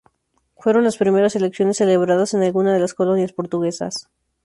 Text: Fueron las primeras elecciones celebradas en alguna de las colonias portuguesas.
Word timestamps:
Fueron 0.55 0.83
las 0.83 0.97
primeras 0.97 1.35
elecciones 1.35 1.77
celebradas 1.77 2.33
en 2.33 2.41
alguna 2.41 2.73
de 2.73 2.79
las 2.79 2.95
colonias 2.95 3.33
portuguesas. 3.33 4.09